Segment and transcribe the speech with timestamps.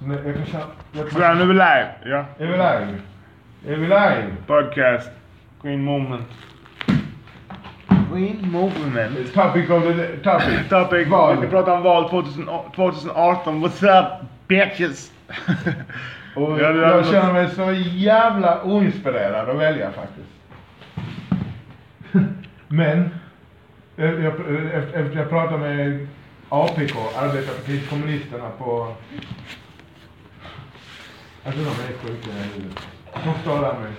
[0.00, 0.60] Så nu- jag kan.
[0.92, 1.88] Jag här, nu är vi live.
[2.04, 2.24] Ja.
[2.38, 2.94] Är vi live?
[3.66, 4.26] Är vi live?
[4.46, 5.10] Podcast.
[5.62, 6.26] Green Movement.
[8.12, 9.34] Green Movement.
[9.34, 10.68] Topic of the topic.
[10.70, 11.08] Topic.
[11.08, 11.36] Val.
[11.36, 13.64] Vi ska prata om val 2000 2018.
[13.64, 15.12] What's up bitches?
[16.36, 20.28] Och jag var- känner mig så jävla oinspirerad att välja faktiskt.
[22.68, 23.10] Men,
[23.96, 26.06] eh, jag, eh, efter efter jag pratade med
[26.48, 28.94] APK, Arbetarpartiet Kommunisterna på...
[31.50, 32.78] Alltså de är sjuka i huvudet.
[33.24, 33.92] De står där med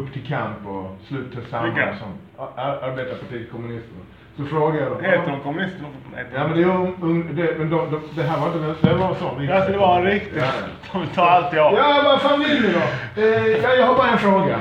[0.00, 1.50] upp till kamp och slut Vilka?
[1.50, 4.00] samman som Ar- Arbetarpartiet Kommunisterna.
[4.36, 5.04] Så frågade jag dem.
[5.04, 5.80] Heter de kommunister?
[6.14, 9.14] Nej, Ja men det, ung- det, men de, de, det här var inte, det var
[9.14, 9.44] sån.
[9.44, 10.40] Ja, så det var en riktig.
[10.40, 10.50] Ja.
[10.92, 11.74] De tar alltid av.
[11.74, 12.80] Ja, vad fan vill ni då?
[13.22, 14.60] Eh, ja, jag har bara en fråga.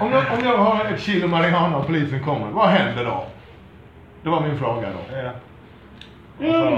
[0.00, 3.24] Om jag, om jag har ett kilo marijuana och polisen kommer, vad händer då?
[4.22, 5.16] Det var min fråga då.
[5.16, 5.30] Ja.
[6.42, 6.72] Ja,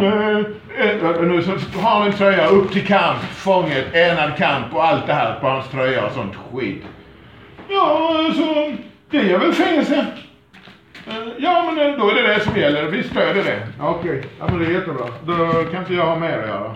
[0.79, 1.51] eh, nu så
[1.81, 5.47] har han en tröja, upp till kamp, fånget, enad kamp och allt det här på
[5.49, 6.85] hans tröja och sånt skit.
[7.69, 8.73] Ja, så
[9.11, 10.07] det är väl fängelse.
[11.07, 12.83] Eh, Ja, men eh, då är det det som gäller.
[12.85, 13.59] Vi stöder det.
[13.81, 15.07] Okej, ja, men det är jättebra.
[15.27, 16.75] Då kan inte jag ha mer att göra.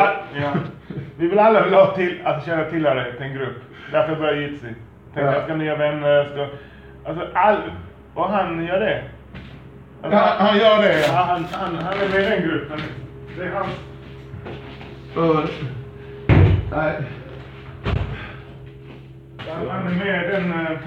[0.00, 0.52] All, ja.
[1.16, 3.56] vi vill alla vilja ha till, alltså känna tillhörighet till en grupp.
[3.92, 4.66] Därför jag började Jitsi.
[4.66, 5.32] Tänkte Ja.
[5.34, 6.48] jag ska nya vänner, ska...
[7.10, 7.56] Alltså all...
[8.14, 9.02] Och han gör det.
[10.02, 11.12] Ja, han gör det, ja.
[11.12, 12.80] Han, han, han är med i den gruppen.
[13.38, 13.72] Det är hans...
[15.16, 15.50] Och,
[16.70, 16.94] nej.
[19.48, 20.52] Han, han är med i den...
[20.52, 20.78] eh?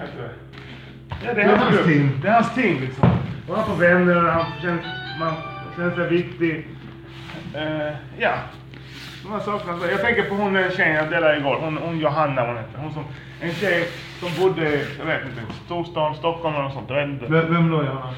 [1.25, 1.85] Ja, det är, hans, grupp.
[1.85, 2.19] team.
[2.21, 3.09] Det är hans team liksom.
[3.49, 4.81] Och han får vänner, han känns,
[5.19, 5.33] man
[5.75, 6.67] känner sig viktig.
[7.55, 8.33] Eh, ja.
[9.23, 9.77] De här sakerna.
[9.91, 11.57] Jag tänker på hon eh, tjejen jag delade igår.
[11.61, 12.77] Hon, hon Johanna hon heter.
[12.77, 13.03] Hon som,
[13.41, 13.87] en tjej
[14.19, 16.91] som bodde, jag vet inte, storstan, Stockholm eller något sånt.
[16.91, 18.13] Vem, vem då Johanna?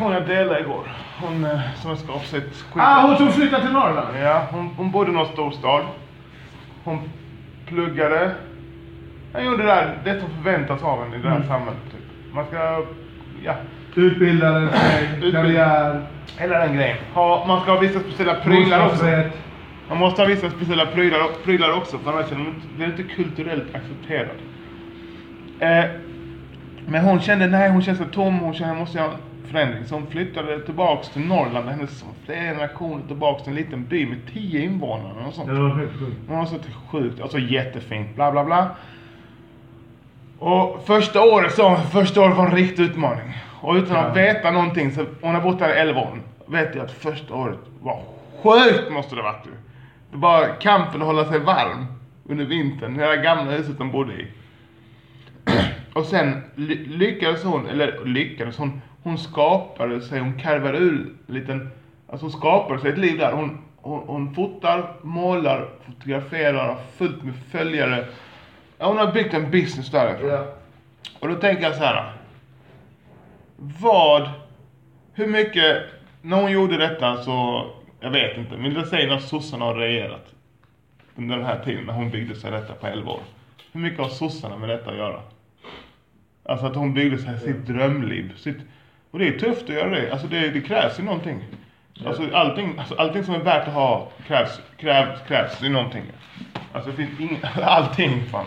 [0.00, 0.92] Hon jag delade igår.
[1.20, 2.76] Hon eh, som jag ska avsätta skit.
[2.76, 4.16] Ah, hon som flyttade till Norrland?
[4.22, 5.82] Ja, hon, hon bodde i någon storstad.
[6.84, 6.98] Hon
[7.66, 8.30] pluggade.
[9.32, 11.48] Han gjorde det där, det som förväntas av en i det här Mm.
[11.48, 11.80] samhället.
[11.92, 12.34] Typ.
[12.34, 12.82] Man ska,
[13.44, 13.54] ja,
[13.96, 16.02] Utbildade sig, karriär,
[16.38, 16.96] hela den grejen.
[17.14, 19.04] Ha, man ska ha vissa speciella prylar också.
[19.88, 23.02] Man måste ha vissa speciella prylar, prylar också för annars man inte- det är inte
[23.02, 24.36] kulturellt accepterad.
[25.60, 25.84] Eh,
[26.86, 29.10] men hon kände, nej hon kände sig tom, hon kände, jag måste en
[29.46, 29.84] förändring.
[29.84, 34.18] Så hon flyttade tillbaks till Norrland, hennes flera generationer tillbaks till en liten by med
[34.32, 35.48] tio invånare och sånt.
[35.48, 36.16] Det var helt sjukt.
[36.28, 36.56] Hon var så
[36.90, 38.70] sjukt, alltså jättefint, bla bla bla.
[40.38, 43.34] Och första året så, första året var en riktig utmaning.
[43.60, 46.20] Och utan att veta någonting, så hon har bott här i 11 år.
[46.46, 48.02] Vet jag att första året var
[48.42, 49.50] sjukt måste det varit ju.
[50.10, 51.86] Det var kampen att hålla sig varm
[52.28, 54.26] under vintern, i det där gamla huset de bodde i.
[55.94, 61.34] Och sen ly- lyckades hon, eller lyckades hon, hon skapade sig, hon karvade ur en
[61.34, 61.70] liten,
[62.08, 63.32] alltså hon skapade sig ett liv där.
[63.32, 68.06] Hon, hon, hon fotar, målar, fotograferar, har fullt med följare.
[68.78, 70.28] Ja, hon har byggt en business därifrån.
[70.30, 70.46] Ja.
[71.20, 72.12] Och då tänker jag så här.
[73.56, 74.30] Vad,
[75.12, 75.82] hur mycket,
[76.22, 77.66] när hon gjorde detta så,
[78.00, 80.26] jag vet inte, men det säger när sossarna har regerat.
[81.16, 83.20] Under den här tiden, när hon byggde sig detta på 11 år.
[83.72, 85.20] Hur mycket har sossarna med detta att göra?
[86.44, 88.36] Alltså att hon byggde sig sitt drömliv.
[88.36, 88.56] Sitt,
[89.10, 90.12] och det är tufft att göra det.
[90.12, 91.44] Alltså det, det krävs ju någonting.
[92.06, 96.02] Alltså allting, alltså allting som är värt att ha krävs, krävs, krävs i någonting.
[96.72, 98.46] Alltså det finns ing, allting fan.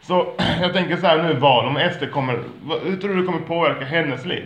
[0.00, 2.38] Så jag tänker så här nu val, om SD kommer,
[2.84, 4.44] hur tror du det kommer påverka hennes liv?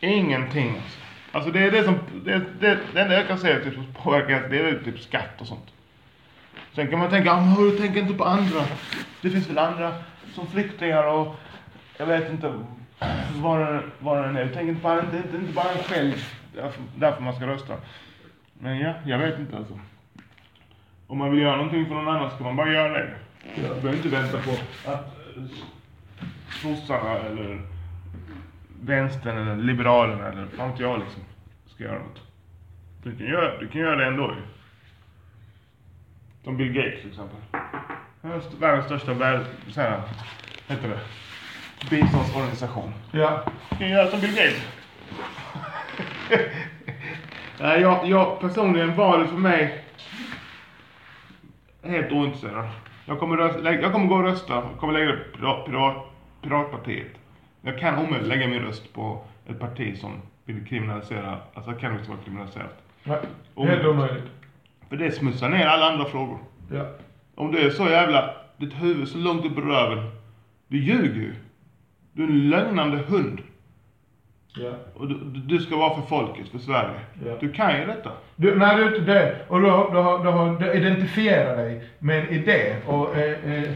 [0.00, 0.98] Ingenting alltså.
[1.32, 4.48] Alltså det är det som, det, det, det enda jag kan säga typ, som påverkar
[4.50, 5.72] det är typ skatt och sånt.
[6.74, 8.60] Sen kan man tänka, ah, men du tänker inte på andra.
[9.22, 9.94] Det finns väl andra
[10.34, 11.36] som flyktingar och
[11.98, 12.54] jag vet inte
[13.36, 14.48] vad det, vad det är.
[14.48, 16.14] Tänker inte på, det är inte, bara en själv,
[16.96, 17.74] därför, man ska rösta.
[18.54, 19.78] Men ja, jag vet inte alltså.
[21.06, 23.14] Om man vill göra någonting för någon annan ska man bara göra det.
[23.54, 24.50] Jag behöver inte vänta på
[24.90, 25.42] att eh,
[26.62, 27.60] sossarna eller
[28.82, 31.22] vänstern eller liberalerna eller fan inte jag liksom
[31.66, 32.22] ska göra något.
[33.02, 34.42] Du kan göra, du kan göra det ändå ju.
[36.44, 37.38] Som Bill Gates till exempel.
[38.60, 39.40] Världens största värld,
[39.70, 40.02] så här,
[40.68, 41.00] heter det,
[41.90, 42.92] biståndsorganisation.
[43.12, 43.42] Ja.
[43.78, 44.66] Kan göra som Bill Gates.
[47.60, 49.84] Nej, jag, jag personligen valet för mig
[51.82, 52.68] är helt ointresserad.
[53.04, 54.54] Jag kommer, rösta, jag kommer gå och rösta.
[54.54, 55.96] Jag kommer lägga det på pirat, pirat,
[56.42, 57.12] Piratpartiet.
[57.62, 60.12] Jag kan omöjligt lägga min röst på ett parti som
[60.44, 62.82] vill kriminalisera, alltså cannabis vara kriminaliserat.
[63.04, 63.18] Nej,
[63.56, 64.24] helt omöjligt.
[64.88, 66.38] För det smutsar ner alla andra frågor.
[66.72, 66.86] Ja.
[67.34, 70.10] Om du är så jävla, ditt huvud så långt upp i röven.
[70.68, 71.34] Du ljuger ju.
[72.16, 73.38] Du är en lögnande hund.
[74.58, 74.70] Ja.
[74.94, 77.00] Och du, du ska vara för folket, för Sverige.
[77.26, 77.36] Ja.
[77.40, 78.10] Du kan ju detta.
[78.36, 79.36] Du, nej, du är inte det.
[79.48, 82.76] Och du, har- du, har- du, har- du identifierar dig med en idé.
[82.86, 83.70] Och, eh, eh,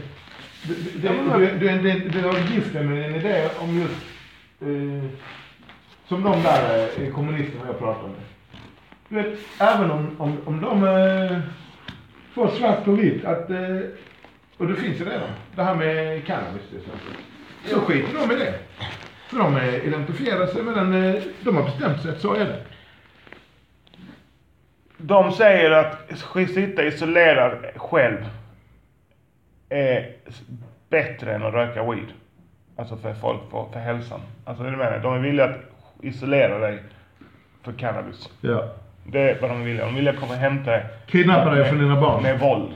[0.63, 4.05] du, du, Ja, du, du, du, du, har gift dig med en idé om just...
[4.61, 5.09] Eh,
[6.07, 8.17] som de där eh, kommunisterna jag pratar med.
[9.09, 11.39] Du vet, även om, om, om de eh,
[12.33, 13.49] får svart på vitt att...
[13.49, 13.77] Eh,
[14.57, 15.29] och det finns ju redan.
[15.55, 17.07] Det här med cannabis till exempel.
[17.65, 18.53] Så skiter de i det.
[19.27, 20.93] För de eh, identifierar sig med den...
[20.93, 22.61] Eh, de har bestämt sig att så är det.
[24.97, 28.17] De säger att sitta isolerad själv
[29.69, 30.11] är
[30.89, 32.07] bättre än att röka weed.
[32.75, 34.19] Alltså för folk, för, för hälsan.
[34.45, 35.03] Alltså det är det jag menar.
[35.03, 35.57] De är villiga att
[36.01, 36.79] isolera dig
[37.63, 38.29] för cannabis.
[38.41, 38.73] Ja.
[39.03, 39.77] Det är vad de vill.
[39.77, 40.85] De vill komma och hämta dig.
[41.07, 42.23] Kidnappa dig från dina barn.
[42.23, 42.73] Med våld.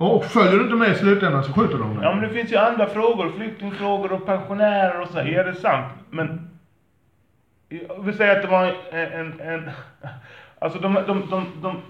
[0.00, 2.04] Och följer du inte med i slutändan så skjuter de dig.
[2.04, 3.32] Ja men det finns ju andra frågor.
[3.36, 5.18] Flyktingfrågor och pensionärer och så.
[5.18, 5.92] Är det sant?
[6.10, 6.50] Men
[7.68, 9.12] jag vill säga att det var en...
[9.12, 9.70] en, en
[10.58, 11.82] alltså de, de, de, de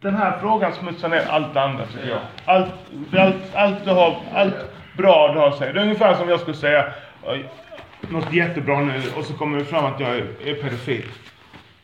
[0.00, 2.20] den här frågan smutsar ner allt andra tycker jag.
[2.44, 2.74] Allt,
[3.10, 5.72] för allt, allt du har, allt bra du har att säga.
[5.72, 6.84] Det är ungefär som jag skulle säga
[8.00, 11.04] något jättebra nu och så kommer det fram att jag är, är pedofil.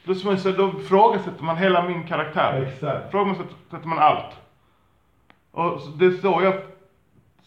[0.08, 2.62] Då, smutsar, då ifrågasätter man hela min karaktär.
[2.62, 3.08] Exakt.
[3.08, 4.34] Ifrågasätter man allt.
[5.52, 6.54] Och så- det är så jag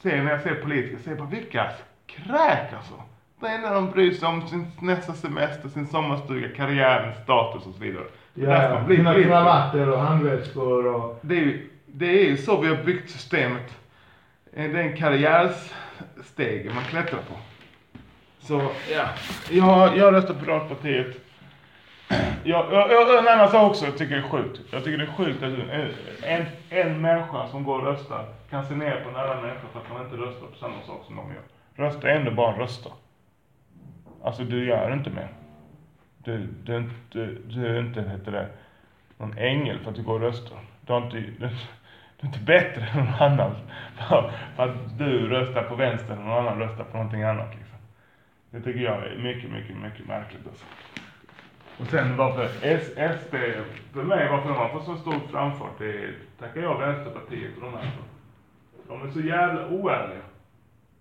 [0.01, 1.71] ser när jag ser politiker, ser på vilka
[2.05, 2.93] kräk alltså.
[3.39, 7.73] Det är när de bryr sig om sin nästa semester, sin sommarstuga, karriären, status och
[7.73, 8.03] så vidare.
[8.33, 9.23] Ja, politiker.
[9.23, 11.19] kravatter och handväskor och...
[11.21, 13.77] Det är, ju, det är ju så vi har byggt systemet.
[14.53, 17.35] Eh, Det är en karriärstege man klättrar på.
[18.39, 18.61] Så
[18.91, 19.05] ja,
[19.49, 21.17] jag, jag röstar på Piratpartiet.
[22.43, 24.59] Jag, jag, jag, en annan sak också jag tycker det är sjukt.
[24.71, 25.53] Jag tycker det är sjukt att
[26.23, 29.79] en, en, människa som går och röstar kan se ner på en annan människa för
[29.79, 31.43] att man inte röstar på samma sak som de gör.
[31.85, 32.89] Rösta är ändå bara rösta.
[34.23, 35.27] Alltså du gör inte mer.
[36.17, 38.47] Du, du, är inte, du, du är inte, heter det,
[39.17, 40.59] någon ängel för att du går och röstar.
[40.81, 41.47] Du, har inte, du, du
[42.21, 43.55] är inte bättre än någon annan
[43.97, 47.55] för, för att du röstar på vänster och någon annan röstar på någonting annat.
[47.55, 47.77] Liksom.
[48.49, 50.65] Det tycker jag är mycket, mycket, mycket märkligt alltså.
[51.81, 53.35] Och sen varför S, SD,
[53.93, 55.93] för mig varför de har fått så stor framfart, det
[56.39, 57.87] tackar jag Vänsterpartiet och de här.
[58.87, 60.17] De är så jävla oärliga.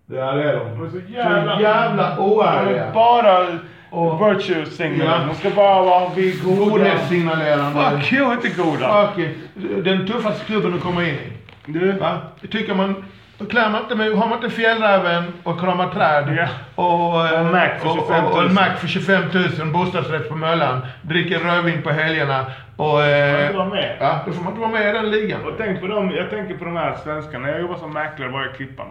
[0.05, 0.85] Ja, det är De de.
[0.85, 2.85] är så jävla, Så jävla De oärliga.
[2.85, 3.47] är bara
[3.89, 5.07] Och- virtue signal.
[5.07, 5.25] Ja.
[5.27, 6.09] De ska bara vara
[6.43, 6.65] goda.
[6.71, 7.91] Godhetssignalerande.
[8.01, 9.07] Fuck you, inte goda.
[9.15, 9.25] Fuck
[9.55, 9.81] you.
[9.81, 11.31] Den tuffaste klubben att komma in i.
[11.73, 12.17] Du, Va?
[12.51, 13.05] Tycker man...
[13.37, 16.47] Då klär man inte med, har man inte fjällräven och kramar träd Ja.
[16.83, 18.31] och, Och en Mac för och, 25 000.
[18.31, 19.23] och, och en Mac för 25
[19.59, 22.45] 000, bostadsrätt på Möllan, dricker rödvin på helgerna
[22.77, 23.03] och...
[23.03, 23.97] Eh, vara med.
[23.99, 25.45] Ja, då får man inte vara med i den ligan.
[25.45, 27.45] Och tänk på dem, jag tänker på de här svenskarna.
[27.45, 28.87] När jag jobbade som mäklare var jag i Klippan.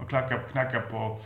[0.00, 1.20] Och knackade, knackade på...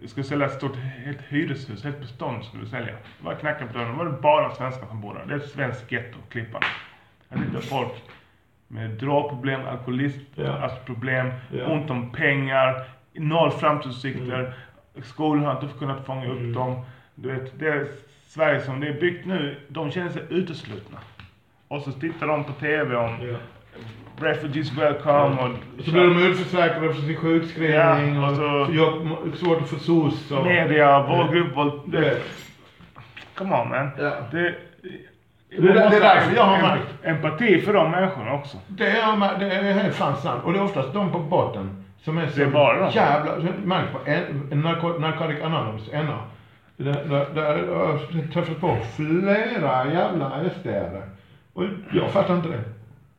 [0.00, 2.92] Jag skulle sälja ett stort helt hyreshus, helt bestånd skulle vi sälja.
[3.18, 5.26] Jag var knackade på dörren, då var det bara svenskar som bodde där.
[5.26, 6.62] Det är ett svenskt getto, Klippan.
[7.28, 7.92] Jag hittade folk
[8.72, 9.60] med drogproblem,
[10.34, 10.70] Ja.
[10.86, 11.66] problem, Ja.
[11.66, 12.74] ont om pengar,
[13.14, 14.54] noll framtidsutsikter.
[15.02, 16.52] Skolan har inte kunnat fånga upp Mm.
[16.52, 16.80] dem.
[17.14, 17.86] Du vet, det är
[18.26, 20.98] Sverige som det är byggt nu, de känner sig uteslutna.
[21.68, 23.36] Och så tittar de på TV om Ja.
[24.26, 28.72] Refugees welcome och Så blir de utförsäkrade för sin sjukskrivning Ja, och och så- så
[28.72, 30.30] jobb, svårt att få SOS.
[30.30, 31.80] Och, media, vår grupp, vår...
[33.34, 33.90] Come on man.
[33.98, 34.12] Ja.
[35.56, 36.86] Det, Det det är därför jag har em- märkt.
[37.02, 38.56] Empati för de människorna också.
[38.68, 40.44] Det är, det är helt fan sant.
[40.44, 43.32] Och det är oftast de på botten som är så Det är bara jävla...
[43.64, 46.18] Märk på en, en narko, Narcotic Anonymous, NA.
[46.76, 50.30] Där, har jag träffat på flera jävla
[50.62, 51.02] SD-are.
[51.52, 52.60] Och jag fattar inte det.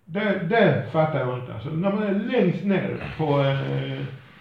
[0.05, 1.53] Det, det fattar jag inte.
[1.53, 3.39] Alltså, när man är längst ner på...
[3.39, 3.99] Eh,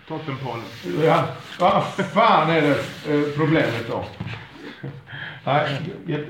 [0.08, 0.64] Tottenpolen.
[1.04, 1.24] Ja,
[1.60, 4.04] vad fan är det eh, problemet då?
[5.44, 5.80] Nej,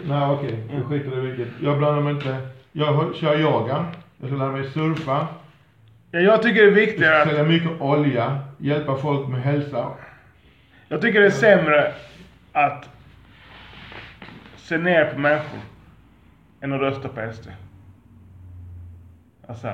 [0.04, 1.48] nej okej, jag skiter i vilket.
[1.62, 2.36] Jag blandar mig inte.
[2.72, 3.86] Jag kör yoga.
[4.18, 5.26] Jag ska lära mig surfa.
[6.10, 7.28] Ja, jag tycker det är viktigare att...
[7.28, 8.38] sälja mycket olja.
[8.58, 9.88] Hjälpa folk med hälsa.
[10.88, 11.94] Jag tycker det är sämre
[12.52, 12.88] att
[14.56, 15.60] se ner på människor
[16.60, 17.48] än att rösta på SD.
[19.48, 19.72] Alltså.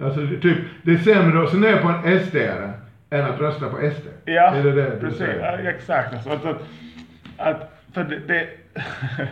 [0.00, 2.72] Alltså typ, det är sämre att se ner på en SD-are
[3.10, 4.06] än att rösta på SD.
[4.24, 5.28] Ja, är det det precis.
[5.40, 6.12] Ja, exakt.
[6.12, 6.62] Alltså, att, att,
[7.36, 8.18] att, för det...
[8.18, 8.48] det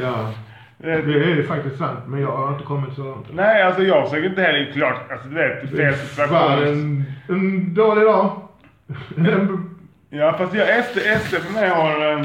[0.00, 0.32] Ja,
[0.78, 1.98] det, är ju faktiskt sant.
[2.06, 3.26] Men jag har inte kommit så långt.
[3.32, 6.66] Nej, alltså jag försöker inte heller, klart, alltså du vet, fel situation.
[6.66, 8.48] en, en dålig dag.
[10.14, 12.24] Ja, fast jag, SD, SD för mig har, eh,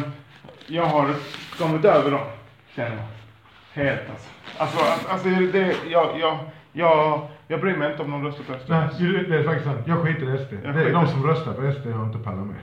[0.67, 1.07] jag har
[1.59, 2.19] kommit över dem,
[2.75, 3.83] känner jag.
[3.83, 4.29] Helt alltså.
[4.57, 6.39] Alltså, alltså, det, jag, jag,
[6.73, 8.69] jag, jag bryr mig inte om de röstar på SD.
[8.69, 9.79] Nej, det det är faktiskt sant.
[9.85, 10.53] Jag skiter i SD.
[10.53, 12.55] Jag det är skiter- de som röstar på SD jag inte pallar med.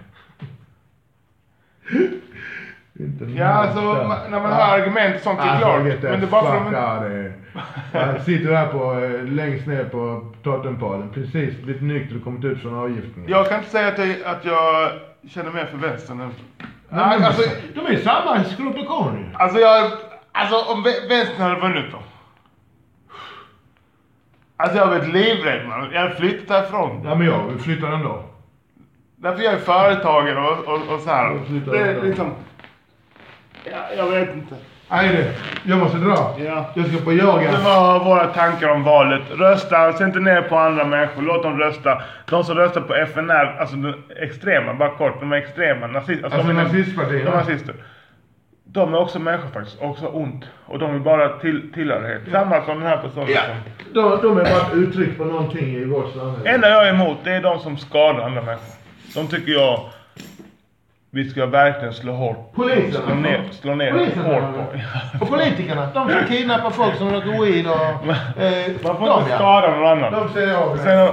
[3.01, 5.83] Inte Ja, alltså ma- när man hör argument sånt är Alltså, klart.
[6.03, 7.33] Men det är bara för att here.
[7.93, 11.11] Jag sitter där på, eh, längst ner på totempalen.
[11.15, 13.31] Precis blivit nykter och kommit ut från avgiftningen.
[13.31, 14.91] Jag kan inte säga att jag, att jag
[15.29, 16.31] känner mer för vänstern än...
[16.89, 19.37] Nej, men alltså, de är samma skrot och korn ju.
[19.37, 19.91] alltså jag...
[20.33, 21.99] Alltså om vä- vänstern hade vunnit då.
[24.57, 25.91] Alltså jag har varit livrädd man.
[25.93, 27.01] Jag hade flyttat härifrån.
[27.05, 28.23] Ja men jag flyttar ändå.
[29.17, 31.41] Därför jag är företagare och, och, och så här.
[31.73, 32.31] Det liksom...
[33.65, 34.55] Ja, jag vet inte.
[34.91, 35.31] Nej
[35.65, 36.35] jag måste dra.
[36.39, 36.71] Ja.
[36.75, 37.51] Jag ska på yoga.
[37.51, 39.23] Det var våra tankar om valet.
[39.31, 41.23] Rösta, se inte ner på andra människor.
[41.23, 42.03] Låt dem rösta.
[42.31, 45.87] De som röstar på FNR, alltså de extrema, bara kort, de är extrema.
[45.87, 47.25] Nazist, Alltså de är nazistpartierna.
[47.25, 47.75] De är nazister.
[48.65, 50.45] De är också människor faktiskt, också ont.
[50.67, 52.23] Och de är bara till, tillhörighet.
[52.33, 53.29] Samma som den här personen.
[53.29, 53.41] Ja.
[53.95, 56.51] De, de är bara ett uttryck för någonting i vårt samhälle.
[56.51, 58.75] enda jag är emot, det är de som skadar andra människor.
[59.15, 59.81] De tycker jag
[61.15, 62.53] vi ska verkligen slå hårt.
[62.55, 63.07] Poliserna.
[63.07, 64.81] Slå ner, slå ner Poliserna, hårt på.
[65.25, 68.43] Och politikerna, de som kidnappar folk som röker weed och...
[68.43, 69.37] Eh, Man får de, inte ja.
[69.37, 70.13] skada någon annan.
[70.13, 71.09] De säger av Sen,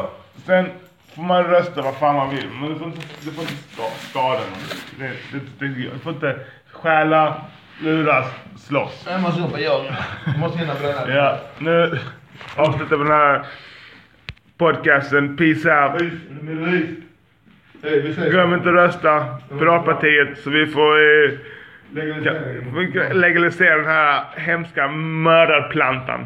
[0.46, 0.70] sen
[1.16, 4.10] får man rösta vad fan man vill, men du får inte, du får inte ska-
[4.10, 4.80] skada någon.
[5.00, 6.36] Det, det, det, du får inte
[6.72, 7.36] stjäla,
[7.82, 8.26] luras,
[8.58, 9.06] slåss.
[9.10, 9.98] Jag måste gå på yoga.
[10.26, 11.16] Jag måste hinna bränna.
[11.16, 12.00] Ja, nu
[12.56, 13.46] avslutar vi den här
[14.58, 15.38] podcasten.
[15.38, 16.02] Peace out.
[18.30, 19.26] Glöm inte att rösta
[19.60, 21.32] Piratpartiet så vi får eh,
[23.14, 26.26] legalisera den här hemska mördarplantan.